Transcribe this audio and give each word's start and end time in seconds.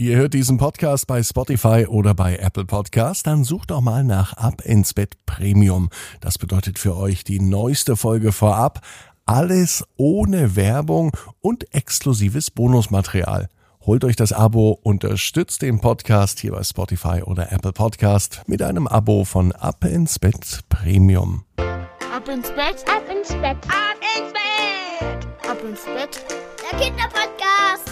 Ihr 0.00 0.16
hört 0.16 0.32
diesen 0.32 0.56
Podcast 0.56 1.06
bei 1.06 1.22
Spotify 1.22 1.84
oder 1.86 2.14
bei 2.14 2.36
Apple 2.36 2.64
Podcast, 2.64 3.26
dann 3.26 3.44
sucht 3.44 3.70
doch 3.70 3.82
mal 3.82 4.02
nach 4.02 4.32
Ab 4.32 4.62
ins 4.64 4.94
Bett 4.94 5.26
Premium. 5.26 5.90
Das 6.22 6.38
bedeutet 6.38 6.78
für 6.78 6.96
euch 6.96 7.22
die 7.22 7.38
neueste 7.38 7.96
Folge 7.96 8.32
vorab, 8.32 8.80
alles 9.26 9.84
ohne 9.98 10.56
Werbung 10.56 11.14
und 11.42 11.74
exklusives 11.74 12.50
Bonusmaterial. 12.50 13.50
Holt 13.82 14.04
euch 14.04 14.16
das 14.16 14.32
Abo, 14.32 14.80
unterstützt 14.82 15.60
den 15.60 15.82
Podcast 15.82 16.40
hier 16.40 16.52
bei 16.52 16.62
Spotify 16.62 17.20
oder 17.22 17.52
Apple 17.52 17.74
Podcast 17.74 18.40
mit 18.46 18.62
einem 18.62 18.86
Abo 18.86 19.26
von 19.26 19.52
Ab 19.52 19.84
ins 19.84 20.18
Bett 20.18 20.60
Premium. 20.70 21.44
Ab 21.58 22.26
ins 22.26 22.48
Bett, 22.48 22.86
ab 22.88 23.04
ins 23.14 23.28
Bett, 23.34 23.58
ab 23.68 24.00
ins 24.16 24.32
Bett, 24.32 25.28
ab 25.46 25.58
ins 25.62 25.84
Bett, 25.84 26.24
der 26.72 26.78
Kinderpodcast. 26.78 27.89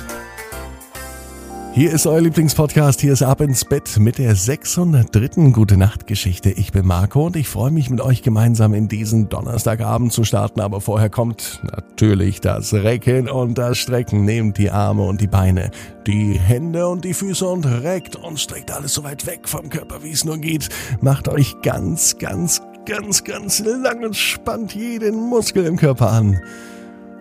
Hier 1.79 1.93
ist 1.93 2.09
euer 2.09 2.21
Lieblingspodcast, 2.21 3.01
hier 3.01 3.13
ist 3.13 3.23
Ab 3.23 3.41
ins 3.41 3.65
Bett 3.65 4.01
mit 4.01 4.19
der 4.19 4.35
603. 4.35 5.53
Gute 5.53 5.77
Nacht 5.77 6.09
Geschichte. 6.09 6.51
Ich 6.51 6.73
bin 6.73 6.85
Marco 6.85 7.27
und 7.27 7.37
ich 7.37 7.47
freue 7.47 7.71
mich 7.71 7.89
mit 7.89 8.01
euch 8.01 8.23
gemeinsam 8.23 8.75
in 8.75 8.89
diesen 8.89 9.29
Donnerstagabend 9.29 10.13
zu 10.13 10.25
starten, 10.25 10.61
aber 10.61 10.81
vorher 10.81 11.09
kommt 11.09 11.61
natürlich 11.63 12.41
das 12.41 12.75
Recken 12.75 13.29
und 13.29 13.59
das 13.59 13.79
Strecken. 13.79 14.25
Nehmt 14.25 14.59
die 14.59 14.73
Arme 14.73 15.03
und 15.03 15.21
die 15.21 15.29
Beine, 15.29 15.71
die 16.05 16.33
Hände 16.37 16.89
und 16.89 17.05
die 17.05 17.15
Füße 17.15 17.47
und 17.47 17.65
reckt 17.65 18.17
und 18.17 18.41
streckt 18.41 18.73
alles 18.73 18.95
so 18.95 19.05
weit 19.05 19.25
weg 19.27 19.49
vom 19.49 19.71
Körper, 19.71 20.03
wie 20.03 20.11
es 20.11 20.25
nur 20.25 20.39
geht. 20.39 20.71
Macht 21.01 21.29
euch 21.29 21.63
ganz, 21.63 22.19
ganz, 22.19 22.61
ganz, 22.87 23.23
ganz 23.23 23.61
lang 23.61 24.05
und 24.05 24.17
spannt 24.17 24.75
jeden 24.75 25.29
Muskel 25.29 25.65
im 25.65 25.77
Körper 25.77 26.11
an. 26.11 26.41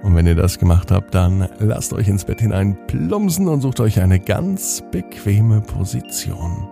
Und 0.03 0.15
wenn 0.15 0.27
ihr 0.27 0.35
das 0.35 0.59
gemacht 0.59 0.91
habt, 0.91 1.13
dann 1.15 1.47
lasst 1.59 1.91
euch 1.93 2.07
ins 2.07 2.23
Bett 2.23 2.39
hinein 2.39 2.77
plumpsen 2.87 3.47
und 3.47 3.61
sucht 3.61 3.79
euch 3.79 3.99
eine 3.99 4.19
ganz 4.19 4.83
bequeme 4.91 5.61
Position. 5.61 6.67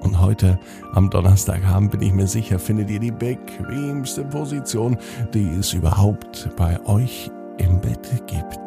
Und 0.00 0.18
heute 0.20 0.58
am 0.94 1.10
Donnerstagabend 1.10 1.90
bin 1.90 2.02
ich 2.02 2.12
mir 2.12 2.26
sicher, 2.26 2.58
findet 2.58 2.88
ihr 2.90 3.00
die 3.00 3.10
bequemste 3.10 4.24
Position, 4.24 4.96
die 5.34 5.46
es 5.58 5.74
überhaupt 5.74 6.48
bei 6.56 6.82
euch 6.86 7.30
im 7.58 7.80
Bett 7.80 8.08
gibt. 8.26 8.60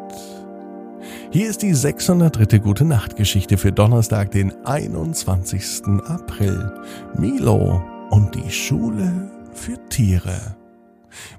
Hier 1.30 1.50
ist 1.50 1.62
die 1.62 1.74
603. 1.74 2.58
Gute 2.60 2.84
Nacht 2.84 3.16
Geschichte 3.16 3.58
für 3.58 3.72
Donnerstag, 3.72 4.30
den 4.30 4.52
21. 4.64 5.86
April. 6.06 6.72
Milo 7.18 7.82
und 8.10 8.34
die 8.36 8.50
Schule 8.50 9.30
für 9.52 9.76
Tiere. 9.88 10.56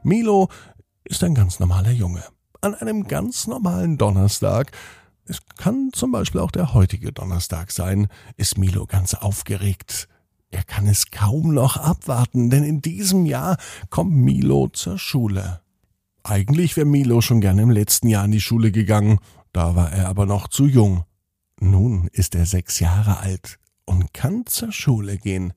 Milo 0.04 0.50
ist 1.06 1.24
ein 1.24 1.36
ganz 1.36 1.60
normaler 1.60 1.92
Junge 1.92 2.24
an 2.66 2.74
einem 2.74 3.08
ganz 3.08 3.46
normalen 3.46 3.98
Donnerstag, 3.98 4.72
es 5.26 5.40
kann 5.58 5.92
zum 5.94 6.12
Beispiel 6.12 6.42
auch 6.42 6.50
der 6.50 6.74
heutige 6.74 7.12
Donnerstag 7.12 7.72
sein, 7.72 8.08
ist 8.38 8.58
Milo 8.58 8.88
ganz 8.88 9.14
aufgeregt. 9.14 10.08
Er 10.50 10.64
kann 10.64 10.88
es 10.88 11.12
kaum 11.12 11.54
noch 11.54 11.78
abwarten, 11.78 12.50
denn 12.50 12.64
in 12.64 12.82
diesem 12.82 13.26
Jahr 13.26 13.58
kommt 13.90 14.14
Milo 14.14 14.68
zur 14.70 14.98
Schule. 14.98 15.62
Eigentlich 16.24 16.76
wäre 16.76 16.88
Milo 16.88 17.22
schon 17.22 17.40
gerne 17.40 17.62
im 17.62 17.70
letzten 17.70 18.08
Jahr 18.08 18.26
in 18.26 18.32
die 18.32 18.42
Schule 18.42 18.72
gegangen, 18.72 19.20
da 19.54 19.76
war 19.76 19.92
er 19.92 20.10
aber 20.10 20.26
noch 20.26 20.48
zu 20.48 20.66
jung. 20.66 21.04
Nun 21.60 22.08
ist 22.14 22.34
er 22.34 22.48
sechs 22.48 22.80
Jahre 22.80 23.20
alt 23.20 23.60
und 23.86 24.14
kann 24.14 24.46
zur 24.48 24.72
Schule 24.72 25.18
gehen. 25.18 25.54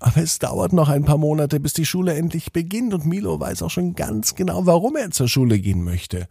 Aber 0.00 0.22
es 0.22 0.38
dauert 0.38 0.72
noch 0.72 0.88
ein 0.88 1.04
paar 1.04 1.18
Monate, 1.18 1.58
bis 1.58 1.72
die 1.72 1.86
Schule 1.86 2.14
endlich 2.14 2.52
beginnt 2.52 2.94
und 2.94 3.04
Milo 3.04 3.40
weiß 3.40 3.62
auch 3.62 3.70
schon 3.70 3.94
ganz 3.94 4.34
genau, 4.34 4.64
warum 4.64 4.96
er 4.96 5.10
zur 5.10 5.28
Schule 5.28 5.58
gehen 5.58 5.82
möchte. 5.82 6.28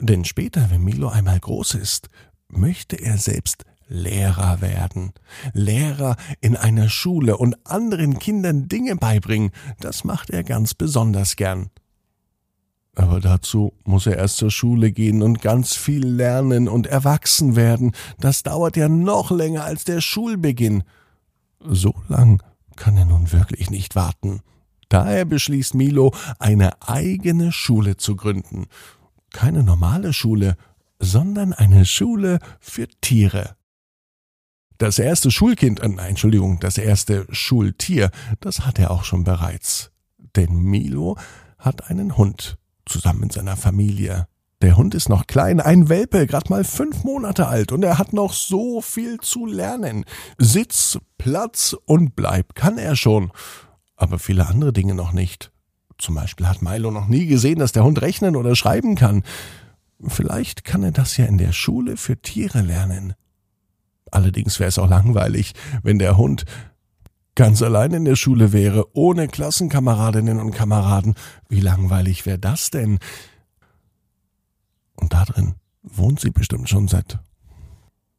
Denn 0.00 0.24
später, 0.24 0.70
wenn 0.70 0.82
Milo 0.82 1.08
einmal 1.08 1.38
groß 1.38 1.74
ist, 1.74 2.08
möchte 2.48 2.96
er 2.96 3.18
selbst 3.18 3.64
Lehrer 3.86 4.62
werden. 4.62 5.12
Lehrer 5.52 6.16
in 6.40 6.56
einer 6.56 6.88
Schule 6.88 7.36
und 7.36 7.66
anderen 7.66 8.18
Kindern 8.18 8.68
Dinge 8.68 8.96
beibringen, 8.96 9.50
das 9.80 10.04
macht 10.04 10.30
er 10.30 10.42
ganz 10.42 10.72
besonders 10.72 11.36
gern. 11.36 11.70
Aber 12.96 13.20
dazu 13.20 13.74
muss 13.84 14.06
er 14.06 14.16
erst 14.16 14.38
zur 14.38 14.50
Schule 14.50 14.92
gehen 14.92 15.22
und 15.22 15.42
ganz 15.42 15.76
viel 15.76 16.06
lernen 16.06 16.68
und 16.68 16.86
erwachsen 16.86 17.56
werden. 17.56 17.92
Das 18.20 18.42
dauert 18.42 18.76
ja 18.76 18.88
noch 18.88 19.30
länger 19.30 19.64
als 19.64 19.84
der 19.84 20.00
Schulbeginn. 20.00 20.84
So 21.60 21.94
lang 22.08 22.42
kann 22.76 22.96
er 22.96 23.04
nun 23.04 23.32
wirklich 23.32 23.70
nicht 23.70 23.96
warten. 23.96 24.40
Daher 24.88 25.24
beschließt 25.24 25.74
Milo, 25.74 26.14
eine 26.38 26.80
eigene 26.82 27.52
Schule 27.52 27.96
zu 27.96 28.16
gründen. 28.16 28.66
Keine 29.32 29.62
normale 29.62 30.12
Schule, 30.12 30.56
sondern 30.98 31.52
eine 31.52 31.84
Schule 31.84 32.38
für 32.60 32.86
Tiere. 33.00 33.56
Das 34.78 34.98
erste 34.98 35.30
Schulkind, 35.30 35.80
äh, 35.80 35.88
nein, 35.88 36.10
Entschuldigung, 36.10 36.60
das 36.60 36.78
erste 36.78 37.26
Schultier, 37.30 38.10
das 38.40 38.66
hat 38.66 38.78
er 38.78 38.90
auch 38.90 39.04
schon 39.04 39.24
bereits. 39.24 39.92
Denn 40.36 40.54
Milo 40.56 41.16
hat 41.58 41.90
einen 41.90 42.16
Hund 42.16 42.58
zusammen 42.86 43.20
mit 43.20 43.32
seiner 43.32 43.56
Familie. 43.56 44.26
Der 44.64 44.78
Hund 44.78 44.94
ist 44.94 45.10
noch 45.10 45.26
klein, 45.26 45.60
ein 45.60 45.90
Welpe, 45.90 46.26
grad 46.26 46.48
mal 46.48 46.64
fünf 46.64 47.04
Monate 47.04 47.48
alt, 47.48 47.70
und 47.70 47.82
er 47.82 47.98
hat 47.98 48.14
noch 48.14 48.32
so 48.32 48.80
viel 48.80 49.20
zu 49.20 49.44
lernen. 49.44 50.06
Sitz, 50.38 50.98
Platz 51.18 51.76
und 51.84 52.16
Bleib 52.16 52.54
kann 52.54 52.78
er 52.78 52.96
schon, 52.96 53.30
aber 53.94 54.18
viele 54.18 54.46
andere 54.46 54.72
Dinge 54.72 54.94
noch 54.94 55.12
nicht. 55.12 55.52
Zum 55.98 56.14
Beispiel 56.14 56.48
hat 56.48 56.62
Milo 56.62 56.90
noch 56.90 57.08
nie 57.08 57.26
gesehen, 57.26 57.58
dass 57.58 57.72
der 57.72 57.84
Hund 57.84 58.00
rechnen 58.00 58.36
oder 58.36 58.56
schreiben 58.56 58.94
kann. 58.94 59.22
Vielleicht 60.00 60.64
kann 60.64 60.82
er 60.82 60.92
das 60.92 61.18
ja 61.18 61.26
in 61.26 61.36
der 61.36 61.52
Schule 61.52 61.98
für 61.98 62.16
Tiere 62.16 62.62
lernen. 62.62 63.12
Allerdings 64.12 64.60
wäre 64.60 64.70
es 64.70 64.78
auch 64.78 64.88
langweilig, 64.88 65.52
wenn 65.82 65.98
der 65.98 66.16
Hund 66.16 66.46
ganz 67.34 67.60
allein 67.60 67.92
in 67.92 68.06
der 68.06 68.16
Schule 68.16 68.54
wäre, 68.54 68.96
ohne 68.96 69.28
Klassenkameradinnen 69.28 70.40
und 70.40 70.52
Kameraden. 70.52 71.16
Wie 71.50 71.60
langweilig 71.60 72.24
wäre 72.24 72.38
das 72.38 72.70
denn? 72.70 72.98
Und 75.04 75.12
da 75.12 75.26
drin 75.26 75.52
wohnt 75.82 76.18
sie 76.18 76.30
bestimmt 76.30 76.66
schon 76.70 76.88
seit. 76.88 77.18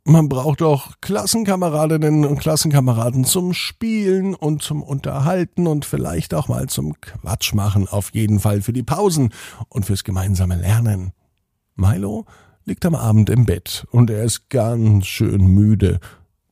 Man 0.04 0.30
braucht 0.30 0.62
doch 0.62 1.02
Klassenkameradinnen 1.02 2.26
und 2.26 2.38
Klassenkameraden 2.38 3.26
zum 3.26 3.56
Spielen 3.56 4.36
und 4.36 4.62
zum 4.62 4.84
Unterhalten 4.84 5.66
und 5.66 5.84
vielleicht 5.84 6.36
auch 6.36 6.48
mal 6.48 6.70
zum 6.70 6.94
Quatsch 7.02 7.56
machen, 7.56 7.88
auf 7.88 8.14
jeden 8.14 8.40
Fall 8.40 8.62
für 8.62 8.72
die 8.72 8.84
Pausen 8.84 9.34
und 9.68 9.88
fürs 9.88 10.04
gemeinsame 10.04 10.58
Lernen. 10.58 11.12
Milo 11.74 12.26
liegt 12.66 12.86
am 12.86 12.94
Abend 12.94 13.32
im 13.32 13.48
Bett 13.48 13.88
und 13.90 14.12
er 14.12 14.22
ist 14.22 14.52
ganz 14.52 15.08
schön 15.08 15.48
müde. 15.48 16.00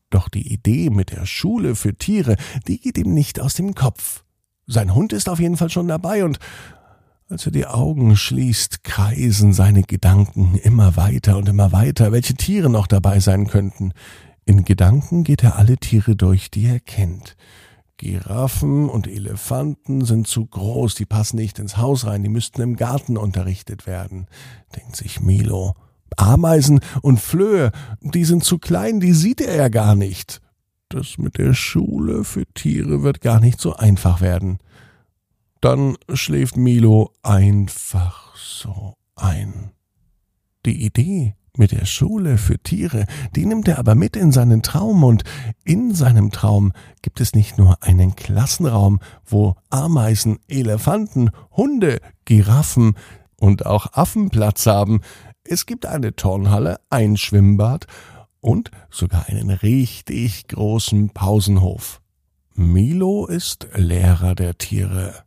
Doch 0.09 0.29
die 0.29 0.51
Idee 0.51 0.89
mit 0.89 1.11
der 1.11 1.27
Schule 1.27 1.75
für 1.75 1.93
Tiere, 1.93 2.37
die 2.67 2.79
geht 2.79 2.97
ihm 2.97 3.13
nicht 3.13 3.39
aus 3.39 3.53
dem 3.53 3.75
Kopf. 3.75 4.23
Sein 4.65 4.95
Hund 4.95 5.13
ist 5.13 5.29
auf 5.29 5.39
jeden 5.39 5.57
Fall 5.57 5.69
schon 5.69 5.87
dabei 5.87 6.25
und 6.25 6.39
als 7.33 7.47
er 7.47 7.51
die 7.51 7.65
Augen 7.65 8.15
schließt, 8.15 8.83
kreisen 8.83 9.53
seine 9.53 9.81
Gedanken 9.81 10.53
immer 10.53 10.95
weiter 10.97 11.35
und 11.35 11.49
immer 11.49 11.71
weiter, 11.71 12.11
welche 12.11 12.35
Tiere 12.35 12.69
noch 12.69 12.85
dabei 12.85 13.19
sein 13.19 13.47
könnten. 13.47 13.93
In 14.45 14.65
Gedanken 14.65 15.23
geht 15.23 15.43
er 15.43 15.57
alle 15.57 15.77
Tiere 15.77 16.15
durch, 16.15 16.51
die 16.51 16.67
er 16.67 16.79
kennt. 16.79 17.35
Giraffen 17.97 18.87
und 18.87 19.07
Elefanten 19.07 20.05
sind 20.05 20.27
zu 20.27 20.45
groß, 20.45 20.93
die 20.93 21.07
passen 21.07 21.37
nicht 21.37 21.57
ins 21.57 21.77
Haus 21.77 22.05
rein, 22.05 22.21
die 22.21 22.29
müssten 22.29 22.61
im 22.61 22.75
Garten 22.75 23.17
unterrichtet 23.17 23.87
werden, 23.87 24.27
denkt 24.75 24.95
sich 24.95 25.19
Milo. 25.19 25.73
Ameisen 26.15 26.81
und 27.01 27.19
Flöhe, 27.19 27.71
die 28.01 28.25
sind 28.25 28.43
zu 28.43 28.59
klein, 28.59 28.99
die 28.99 29.13
sieht 29.13 29.41
er 29.41 29.55
ja 29.55 29.69
gar 29.69 29.95
nicht. 29.95 30.39
Das 30.87 31.17
mit 31.17 31.39
der 31.39 31.55
Schule 31.55 32.25
für 32.25 32.45
Tiere 32.53 33.01
wird 33.01 33.21
gar 33.21 33.39
nicht 33.39 33.59
so 33.59 33.73
einfach 33.73 34.21
werden. 34.21 34.59
Dann 35.63 35.95
schläft 36.13 36.57
Milo 36.57 37.13
einfach 37.23 38.35
so 38.35 38.97
ein. 39.15 39.71
Die 40.65 40.83
Idee 40.83 41.35
mit 41.55 41.71
der 41.71 41.85
Schule 41.85 42.37
für 42.37 42.59
Tiere, 42.59 43.05
die 43.33 43.45
nimmt 43.45 43.69
er 43.69 43.79
aber 43.79 43.95
mit 43.95 44.17
in 44.17 44.33
seinen 44.33 44.61
Traum 44.61 45.05
und 45.05 45.23
in 45.63 45.95
seinem 45.95 46.31
Traum 46.31 46.73
gibt 47.01 47.21
es 47.21 47.33
nicht 47.33 47.57
nur 47.57 47.81
einen 47.81 48.17
Klassenraum, 48.17 48.99
wo 49.23 49.55
Ameisen, 49.69 50.39
Elefanten, 50.49 51.31
Hunde, 51.51 52.01
Giraffen 52.25 52.97
und 53.37 53.65
auch 53.65 53.93
Affen 53.93 54.31
Platz 54.31 54.65
haben. 54.65 54.99
Es 55.45 55.65
gibt 55.65 55.85
eine 55.85 56.13
Turnhalle, 56.13 56.81
ein 56.89 57.15
Schwimmbad 57.15 57.87
und 58.41 58.69
sogar 58.89 59.29
einen 59.29 59.49
richtig 59.49 60.45
großen 60.49 61.11
Pausenhof. 61.11 62.01
Milo 62.53 63.27
ist 63.27 63.69
Lehrer 63.75 64.35
der 64.35 64.57
Tiere. 64.57 65.23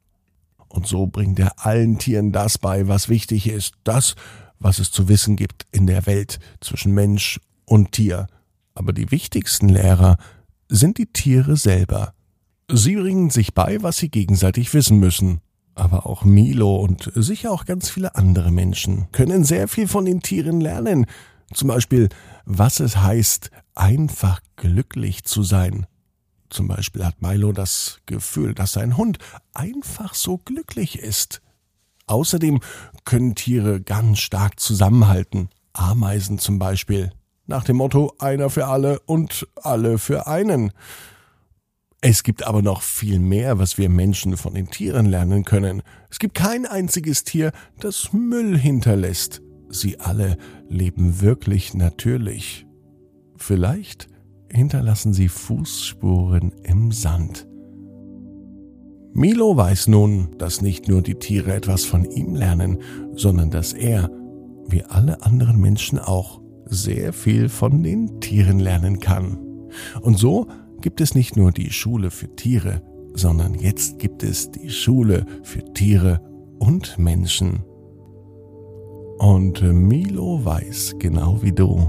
Und 0.76 0.86
so 0.86 1.06
bringt 1.06 1.38
er 1.38 1.64
allen 1.64 1.98
Tieren 1.98 2.32
das 2.32 2.58
bei, 2.58 2.86
was 2.86 3.08
wichtig 3.08 3.48
ist, 3.48 3.72
das, 3.82 4.14
was 4.58 4.78
es 4.78 4.92
zu 4.92 5.08
wissen 5.08 5.34
gibt 5.34 5.66
in 5.72 5.86
der 5.86 6.04
Welt 6.04 6.38
zwischen 6.60 6.92
Mensch 6.92 7.40
und 7.64 7.92
Tier. 7.92 8.26
Aber 8.74 8.92
die 8.92 9.10
wichtigsten 9.10 9.70
Lehrer 9.70 10.18
sind 10.68 10.98
die 10.98 11.06
Tiere 11.06 11.56
selber. 11.56 12.12
Sie 12.70 12.94
bringen 12.96 13.30
sich 13.30 13.54
bei, 13.54 13.82
was 13.82 13.96
sie 13.96 14.10
gegenseitig 14.10 14.74
wissen 14.74 14.98
müssen. 14.98 15.40
Aber 15.74 16.04
auch 16.04 16.24
Milo 16.24 16.76
und 16.76 17.10
sicher 17.14 17.52
auch 17.52 17.64
ganz 17.64 17.88
viele 17.88 18.14
andere 18.14 18.50
Menschen 18.50 19.10
können 19.12 19.44
sehr 19.44 19.68
viel 19.68 19.88
von 19.88 20.04
den 20.04 20.20
Tieren 20.20 20.60
lernen. 20.60 21.06
Zum 21.54 21.68
Beispiel, 21.68 22.10
was 22.44 22.80
es 22.80 22.98
heißt, 22.98 23.50
einfach 23.74 24.40
glücklich 24.56 25.24
zu 25.24 25.42
sein. 25.42 25.86
Zum 26.50 26.68
Beispiel 26.68 27.04
hat 27.04 27.22
Milo 27.22 27.52
das 27.52 28.00
Gefühl, 28.06 28.54
dass 28.54 28.72
sein 28.72 28.96
Hund 28.96 29.18
einfach 29.54 30.14
so 30.14 30.38
glücklich 30.38 30.98
ist. 30.98 31.42
Außerdem 32.06 32.60
können 33.04 33.34
Tiere 33.34 33.80
ganz 33.80 34.20
stark 34.20 34.60
zusammenhalten. 34.60 35.48
Ameisen 35.72 36.38
zum 36.38 36.58
Beispiel. 36.58 37.12
Nach 37.46 37.64
dem 37.64 37.76
Motto 37.76 38.14
einer 38.18 38.50
für 38.50 38.66
alle 38.66 39.00
und 39.00 39.46
alle 39.56 39.98
für 39.98 40.26
einen. 40.26 40.72
Es 42.00 42.22
gibt 42.22 42.46
aber 42.46 42.62
noch 42.62 42.82
viel 42.82 43.18
mehr, 43.18 43.58
was 43.58 43.78
wir 43.78 43.88
Menschen 43.88 44.36
von 44.36 44.54
den 44.54 44.68
Tieren 44.68 45.06
lernen 45.06 45.44
können. 45.44 45.82
Es 46.10 46.18
gibt 46.18 46.34
kein 46.34 46.66
einziges 46.66 47.24
Tier, 47.24 47.52
das 47.80 48.12
Müll 48.12 48.56
hinterlässt. 48.56 49.42
Sie 49.68 49.98
alle 49.98 50.36
leben 50.68 51.20
wirklich 51.20 51.74
natürlich. 51.74 52.66
Vielleicht 53.36 54.08
hinterlassen 54.50 55.12
sie 55.12 55.28
Fußspuren 55.28 56.52
im 56.62 56.92
Sand. 56.92 57.46
Milo 59.12 59.56
weiß 59.56 59.88
nun, 59.88 60.36
dass 60.38 60.60
nicht 60.60 60.88
nur 60.88 61.00
die 61.00 61.14
Tiere 61.14 61.54
etwas 61.54 61.84
von 61.84 62.04
ihm 62.04 62.34
lernen, 62.34 62.78
sondern 63.14 63.50
dass 63.50 63.72
er, 63.72 64.10
wie 64.68 64.84
alle 64.84 65.22
anderen 65.22 65.58
Menschen 65.58 65.98
auch, 65.98 66.42
sehr 66.66 67.12
viel 67.12 67.48
von 67.48 67.82
den 67.82 68.20
Tieren 68.20 68.58
lernen 68.58 69.00
kann. 69.00 69.38
Und 70.02 70.18
so 70.18 70.48
gibt 70.80 71.00
es 71.00 71.14
nicht 71.14 71.36
nur 71.36 71.52
die 71.52 71.70
Schule 71.70 72.10
für 72.10 72.34
Tiere, 72.36 72.82
sondern 73.14 73.54
jetzt 73.54 73.98
gibt 73.98 74.22
es 74.22 74.50
die 74.50 74.68
Schule 74.68 75.24
für 75.42 75.64
Tiere 75.72 76.20
und 76.58 76.98
Menschen. 76.98 77.64
Und 79.18 79.62
Milo 79.62 80.44
weiß, 80.44 80.96
genau 80.98 81.42
wie 81.42 81.52
du, 81.52 81.88